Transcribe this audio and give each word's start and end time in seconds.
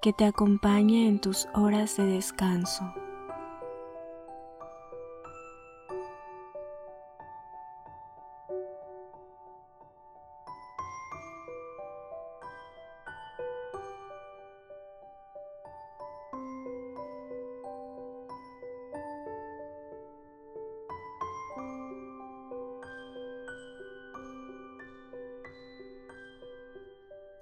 que 0.00 0.12
te 0.12 0.24
acompañe 0.24 1.08
en 1.08 1.20
tus 1.20 1.48
horas 1.54 1.96
de 1.96 2.06
descanso. 2.06 2.94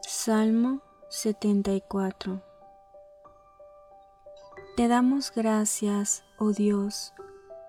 Salmo 0.00 0.85
74 1.08 2.42
Te 4.76 4.88
damos 4.88 5.32
gracias, 5.32 6.24
oh 6.36 6.50
Dios, 6.50 7.14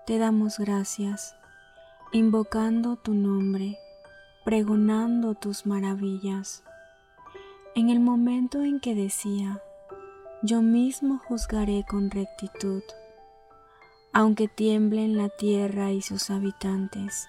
te 0.06 0.18
damos 0.18 0.58
gracias, 0.58 1.36
invocando 2.10 2.96
tu 2.96 3.14
nombre, 3.14 3.78
pregonando 4.44 5.36
tus 5.36 5.66
maravillas. 5.66 6.64
En 7.76 7.90
el 7.90 8.00
momento 8.00 8.64
en 8.64 8.80
que 8.80 8.96
decía, 8.96 9.62
yo 10.42 10.60
mismo 10.60 11.20
juzgaré 11.28 11.84
con 11.88 12.10
rectitud, 12.10 12.82
aunque 14.12 14.48
tiemblen 14.48 15.16
la 15.16 15.28
tierra 15.28 15.92
y 15.92 16.02
sus 16.02 16.28
habitantes, 16.30 17.28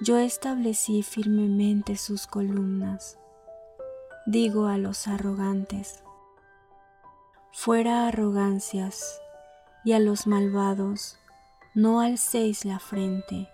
yo 0.00 0.16
establecí 0.16 1.02
firmemente 1.02 1.96
sus 1.96 2.28
columnas 2.28 3.19
digo 4.30 4.66
a 4.66 4.78
los 4.78 5.08
arrogantes, 5.08 6.04
fuera 7.52 8.06
arrogancias, 8.06 9.20
y 9.84 9.92
a 9.92 9.98
los 9.98 10.28
malvados, 10.28 11.18
no 11.74 12.00
alcéis 12.00 12.64
la 12.64 12.78
frente, 12.78 13.48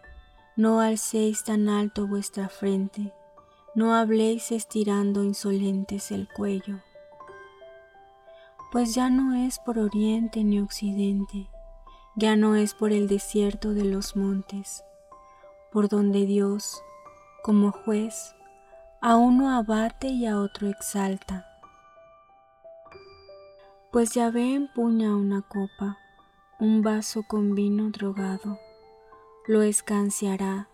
no 0.55 0.81
alcéis 0.81 1.45
tan 1.45 1.71
alto 1.71 2.07
vuestra 2.07 2.51
frente, 2.51 3.15
no 3.75 3.95
habléis 3.95 4.53
estirando 4.53 5.25
insolentes 5.25 6.11
el 6.11 6.29
cuello. 6.29 6.83
Pues 8.71 8.95
ya 8.95 9.09
no 9.09 9.35
es 9.35 9.59
por 9.59 9.79
oriente 9.79 10.45
ni 10.45 10.61
occidente, 10.61 11.49
ya 12.17 12.37
no 12.37 12.55
es 12.55 12.75
por 12.75 12.93
el 12.93 13.09
desierto 13.09 13.73
de 13.73 13.85
los 13.85 14.15
montes, 14.15 14.85
por 15.73 15.89
donde 15.89 16.27
Dios, 16.27 16.83
como 17.43 17.73
juez, 17.73 18.36
a 19.01 19.17
uno 19.17 19.51
abate 19.57 20.09
y 20.09 20.27
a 20.27 20.39
otro 20.39 20.69
exalta. 20.69 21.47
Pues 23.93 24.15
Yahvé 24.15 24.55
empuña 24.55 25.15
una 25.15 25.43
copa, 25.43 25.99
un 26.59 26.83
vaso 26.83 27.23
con 27.23 27.55
vino 27.55 27.91
drogado, 27.91 28.59
lo 29.47 29.63
escanciará, 29.63 30.69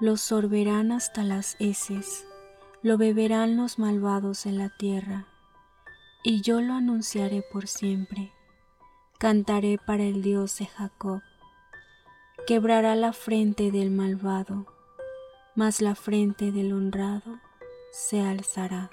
lo 0.00 0.16
sorberán 0.16 0.92
hasta 0.92 1.22
las 1.22 1.56
heces, 1.58 2.26
lo 2.82 2.98
beberán 2.98 3.56
los 3.56 3.78
malvados 3.78 4.46
en 4.46 4.58
la 4.58 4.68
tierra, 4.68 5.26
y 6.22 6.42
yo 6.42 6.60
lo 6.60 6.74
anunciaré 6.74 7.42
por 7.52 7.66
siempre, 7.66 8.32
cantaré 9.18 9.78
para 9.78 10.02
el 10.02 10.22
Dios 10.22 10.58
de 10.58 10.66
Jacob, 10.66 11.22
quebrará 12.46 12.94
la 12.94 13.12
frente 13.12 13.70
del 13.70 13.90
malvado, 13.90 14.73
mas 15.54 15.80
la 15.80 15.94
frente 15.94 16.52
del 16.52 16.72
honrado 16.72 17.38
se 17.92 18.20
alzará. 18.20 18.90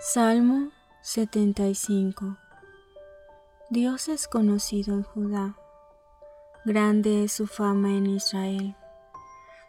Salmo 0.00 0.70
75 1.02 2.36
Dios 3.70 4.08
es 4.08 4.26
conocido 4.26 4.94
en 4.94 5.02
Judá, 5.04 5.56
grande 6.64 7.24
es 7.24 7.32
su 7.32 7.46
fama 7.46 7.90
en 7.90 8.06
Israel. 8.06 8.76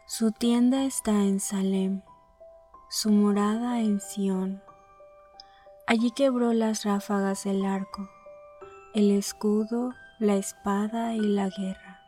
Su 0.06 0.32
tienda 0.32 0.84
está 0.84 1.12
en 1.12 1.38
Salem, 1.40 2.02
su 2.90 3.10
morada 3.10 3.80
en 3.80 4.00
Sión. 4.00 4.62
Allí 5.86 6.10
quebró 6.10 6.52
las 6.52 6.84
ráfagas 6.84 7.44
del 7.44 7.64
arco, 7.64 8.10
el 8.94 9.12
escudo, 9.12 9.94
la 10.18 10.34
espada 10.34 11.14
y 11.14 11.20
la 11.20 11.48
guerra. 11.48 12.00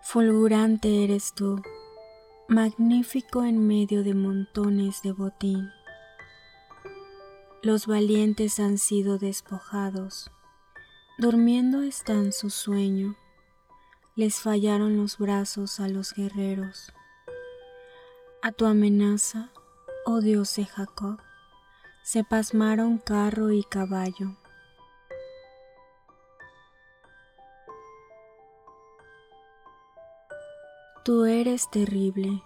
Fulgurante 0.00 1.04
eres 1.04 1.34
tú 1.34 1.60
magnífico 2.48 3.42
en 3.42 3.66
medio 3.66 4.04
de 4.04 4.14
montones 4.14 5.02
de 5.02 5.10
botín. 5.10 5.68
los 7.62 7.88
valientes 7.88 8.60
han 8.60 8.78
sido 8.78 9.18
despojados, 9.18 10.30
durmiendo 11.18 11.82
están 11.82 12.32
su 12.32 12.50
sueño, 12.50 13.16
les 14.14 14.36
fallaron 14.36 14.96
los 14.96 15.18
brazos 15.18 15.80
a 15.80 15.88
los 15.88 16.14
guerreros. 16.14 16.92
A 18.42 18.52
tu 18.52 18.66
amenaza, 18.66 19.50
oh 20.04 20.20
Dios 20.20 20.54
de 20.54 20.66
Jacob, 20.66 21.18
se 22.04 22.22
pasmaron 22.22 22.98
carro 22.98 23.50
y 23.50 23.64
caballo. 23.64 24.36
Tú 31.06 31.24
eres 31.24 31.70
terrible. 31.70 32.42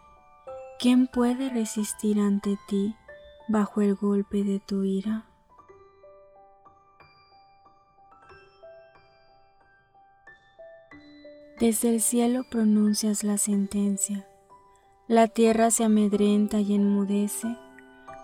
¿Quién 0.78 1.06
puede 1.06 1.48
resistir 1.48 2.20
ante 2.20 2.58
ti 2.68 2.94
bajo 3.48 3.80
el 3.80 3.94
golpe 3.94 4.44
de 4.44 4.60
tu 4.60 4.84
ira? 4.84 5.24
Desde 11.58 11.88
el 11.88 12.02
cielo 12.02 12.42
pronuncias 12.50 13.24
la 13.24 13.38
sentencia. 13.38 14.28
La 15.08 15.26
tierra 15.26 15.70
se 15.70 15.84
amedrenta 15.84 16.60
y 16.60 16.74
enmudece 16.74 17.56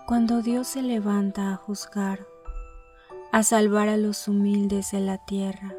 cuando 0.05 0.43
Dios 0.43 0.67
se 0.67 0.83
levanta 0.83 1.51
a 1.51 1.55
juzgar, 1.55 2.27
a 3.31 3.41
salvar 3.41 3.89
a 3.89 3.97
los 3.97 4.27
humildes 4.27 4.91
de 4.91 4.99
la 4.99 5.17
tierra. 5.25 5.73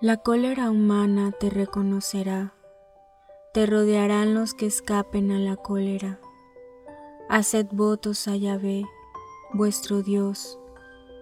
La 0.00 0.16
cólera 0.16 0.70
humana 0.70 1.32
te 1.32 1.50
reconocerá, 1.50 2.54
te 3.52 3.66
rodearán 3.66 4.34
los 4.34 4.54
que 4.54 4.66
escapen 4.66 5.30
a 5.30 5.38
la 5.38 5.56
cólera. 5.56 6.18
Haced 7.28 7.66
votos 7.72 8.26
a 8.26 8.36
Yahvé, 8.36 8.84
vuestro 9.52 10.02
Dios, 10.02 10.58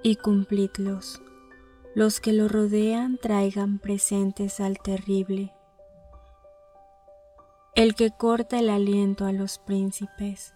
y 0.03 0.17
cumplidlos. 0.17 1.21
Los 1.95 2.21
que 2.21 2.33
lo 2.33 2.49
rodean 2.49 3.19
traigan 3.19 3.79
presentes 3.79 4.61
al 4.61 4.79
terrible 4.79 5.53
el 7.79 7.95
que 7.95 8.11
corta 8.11 8.59
el 8.59 8.71
aliento 8.71 9.25
a 9.25 9.31
los 9.31 9.61
príncipes, 9.61 10.53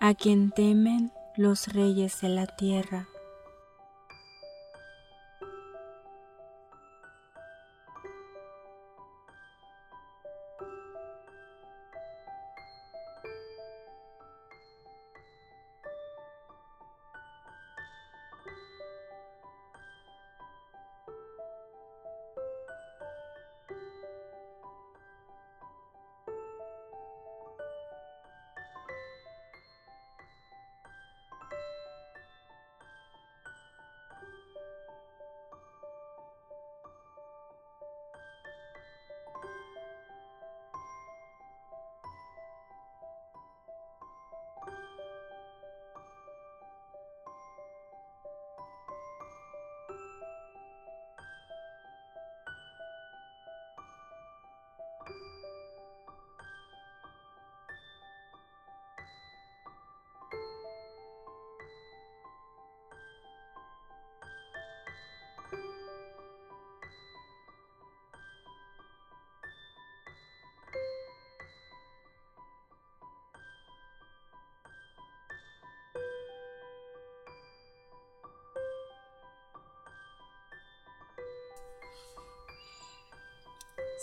a 0.00 0.14
quien 0.14 0.50
temen 0.50 1.12
los 1.36 1.68
reyes 1.72 2.20
de 2.22 2.28
la 2.28 2.48
tierra. 2.48 3.06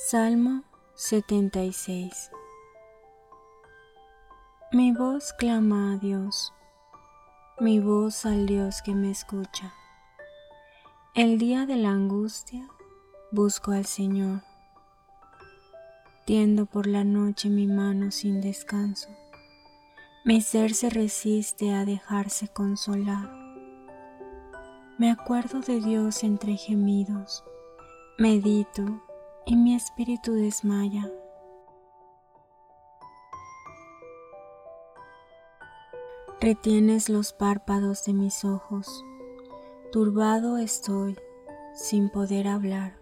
Salmo 0.06 0.64
76 0.96 2.30
Mi 4.74 4.92
voz 4.92 5.32
clama 5.32 5.94
a 5.94 5.98
Dios, 5.98 6.52
mi 7.62 7.80
voz 7.80 8.26
al 8.26 8.46
Dios 8.46 8.82
que 8.82 8.94
me 8.94 9.10
escucha. 9.10 9.74
El 11.16 11.38
día 11.38 11.66
de 11.66 11.78
la 11.78 11.92
angustia 11.92 12.68
busco 13.32 13.72
al 13.72 13.86
Señor. 13.86 14.42
Tiendo 16.26 16.66
por 16.66 16.86
la 16.86 17.06
noche 17.06 17.48
mi 17.48 17.68
mano 17.68 18.12
sin 18.12 18.42
descanso. 18.42 19.08
Mi 20.26 20.42
ser 20.42 20.74
se 20.74 20.90
resiste 20.90 21.74
a 21.74 21.86
dejarse 21.86 22.50
consolar. 22.50 23.32
Me 24.98 25.10
acuerdo 25.10 25.62
de 25.62 25.80
Dios 25.80 26.26
entre 26.26 26.58
gemidos. 26.58 27.46
Medito 28.18 29.02
y 29.46 29.56
mi 29.56 29.76
espíritu 29.76 30.34
desmaya. 30.34 31.12
Retienes 36.40 37.10
los 37.10 37.34
párpados 37.34 38.04
de 38.06 38.14
mis 38.14 38.44
ojos, 38.44 39.04
turbado 39.92 40.58
estoy 40.58 41.18
sin 41.74 42.10
poder 42.10 42.48
hablar. 42.48 42.98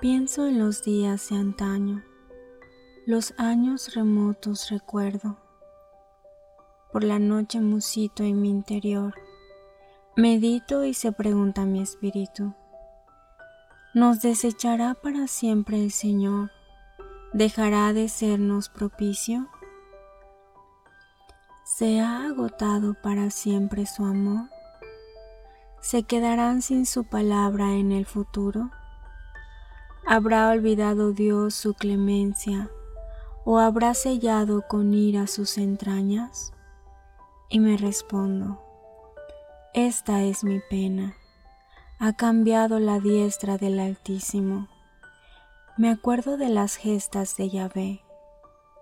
Pienso 0.00 0.46
en 0.46 0.58
los 0.58 0.84
días 0.84 1.30
de 1.30 1.36
antaño, 1.36 2.04
los 3.06 3.34
años 3.38 3.94
remotos 3.94 4.70
recuerdo. 4.70 5.38
Por 6.92 7.04
la 7.04 7.18
noche 7.18 7.60
musito 7.60 8.22
en 8.22 8.40
mi 8.40 8.50
interior, 8.50 9.14
medito 10.16 10.84
y 10.84 10.94
se 10.94 11.12
pregunta 11.12 11.66
mi 11.66 11.80
espíritu. 11.80 12.54
¿Nos 13.96 14.20
desechará 14.20 14.92
para 14.92 15.26
siempre 15.26 15.82
el 15.82 15.90
Señor? 15.90 16.50
¿Dejará 17.32 17.94
de 17.94 18.10
sernos 18.10 18.68
propicio? 18.68 19.48
¿Se 21.64 22.00
ha 22.00 22.26
agotado 22.26 22.92
para 23.02 23.30
siempre 23.30 23.86
su 23.86 24.04
amor? 24.04 24.50
¿Se 25.80 26.02
quedarán 26.02 26.60
sin 26.60 26.84
su 26.84 27.04
palabra 27.04 27.72
en 27.72 27.90
el 27.90 28.04
futuro? 28.04 28.70
¿Habrá 30.06 30.50
olvidado 30.50 31.12
Dios 31.12 31.54
su 31.54 31.72
clemencia 31.72 32.68
o 33.46 33.58
habrá 33.58 33.94
sellado 33.94 34.66
con 34.68 34.92
ira 34.92 35.26
sus 35.26 35.56
entrañas? 35.56 36.52
Y 37.48 37.60
me 37.60 37.78
respondo, 37.78 38.62
esta 39.72 40.22
es 40.22 40.44
mi 40.44 40.60
pena 40.68 41.16
ha 41.98 42.12
cambiado 42.12 42.78
la 42.78 43.00
diestra 43.00 43.56
del 43.56 43.80
Altísimo. 43.80 44.68
Me 45.78 45.90
acuerdo 45.90 46.36
de 46.36 46.50
las 46.50 46.76
gestas 46.76 47.36
de 47.36 47.48
Yahvé. 47.48 48.02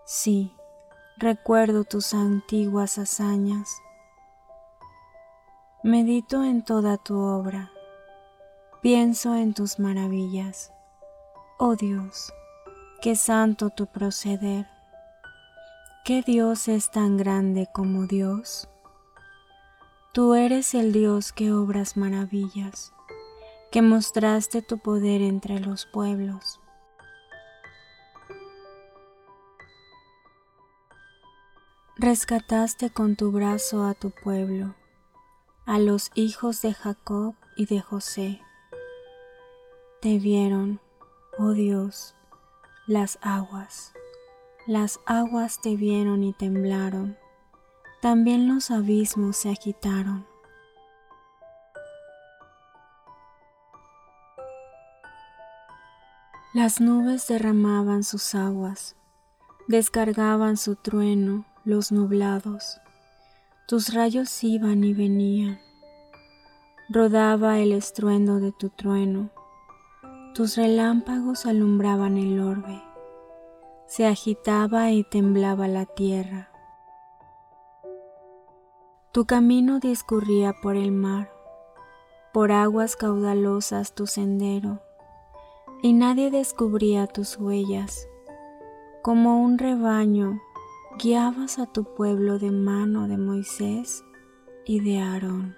Sí, 0.05 0.53
recuerdo 1.17 1.85
tus 1.85 2.13
antiguas 2.13 2.99
hazañas. 2.99 3.71
Medito 5.85 6.43
en 6.43 6.65
toda 6.65 6.97
tu 6.97 7.17
obra. 7.17 7.71
Pienso 8.83 9.37
en 9.37 9.55
tus 9.55 9.79
maravillas. 9.79 10.73
Oh 11.59 11.77
Dios, 11.77 12.33
qué 13.01 13.15
santo 13.15 13.71
tu 13.71 13.87
proceder. 13.87 14.67
¿Qué 16.05 16.23
Dios 16.23 16.67
es 16.67 16.91
tan 16.91 17.17
grande 17.17 17.69
como 17.73 18.07
Dios? 18.07 18.69
Tú 20.13 20.35
eres 20.35 20.75
el 20.75 20.93
Dios 20.93 21.33
que 21.33 21.53
obras 21.53 21.97
maravillas 21.97 22.94
que 23.75 23.83
mostraste 23.83 24.63
tu 24.63 24.79
poder 24.79 25.21
entre 25.21 25.59
los 25.59 25.85
pueblos. 25.85 26.61
Rescataste 31.97 32.91
con 32.91 33.17
tu 33.17 33.33
brazo 33.33 33.85
a 33.85 33.95
tu 33.95 34.13
pueblo, 34.13 34.77
a 35.67 35.81
los 35.81 36.13
hijos 36.15 36.63
de 36.63 36.73
Jacob 36.73 37.35
y 37.57 37.67
de 37.67 37.81
José. 37.81 38.41
Te 40.01 40.21
vieron, 40.21 40.79
oh 41.37 41.51
Dios, 41.51 42.15
las 42.87 43.19
aguas, 43.23 43.93
las 44.69 45.01
aguas 45.05 45.61
te 45.61 45.75
vieron 45.75 46.23
y 46.23 46.33
temblaron, 46.33 47.19
también 48.01 48.47
los 48.47 48.71
abismos 48.71 49.37
se 49.37 49.51
agitaron. 49.51 50.33
Las 56.55 56.81
nubes 56.81 57.27
derramaban 57.27 58.05
sus 58.05 58.33
aguas, 58.37 58.95
descargaban 59.67 60.57
su 60.57 60.77
trueno 60.77 61.47
los 61.65 61.91
nublados, 61.91 62.81
tus 63.67 63.93
rayos 63.93 64.45
iban 64.45 64.85
y 64.85 64.95
venían, 64.95 65.59
rodaba 66.89 67.59
el 67.59 67.73
estruendo 67.73 68.39
de 68.39 68.53
tu 68.53 68.69
trueno, 68.69 69.31
tus 70.33 70.57
relámpagos 70.57 71.45
alumbraban 71.45 72.19
el 72.19 72.39
orbe, 72.39 72.81
se 73.89 74.07
agitaba 74.07 74.93
y 74.93 75.03
temblaba 75.03 75.67
la 75.67 75.87
tierra. 75.87 76.51
Tu 79.11 79.25
camino 79.25 79.81
discurría 79.81 80.53
por 80.63 80.77
el 80.77 80.93
mar, 80.93 81.33
por 82.33 82.53
aguas 82.53 82.95
caudalosas 82.95 83.93
tu 83.97 84.07
sendero, 84.07 84.81
y 85.85 85.93
nadie 85.93 86.31
descubría 86.31 87.07
tus 87.07 87.37
huellas. 87.37 88.09
Como 89.03 89.43
un 89.43 89.59
rebaño, 89.59 90.41
guiabas 90.99 91.59
a 91.59 91.67
tu 91.67 91.85
pueblo 91.85 92.39
de 92.39 92.51
mano 92.53 93.07
de 93.07 93.19
Moisés 93.19 94.03
y 94.65 94.81
de 94.81 95.01
Aarón. 95.01 95.55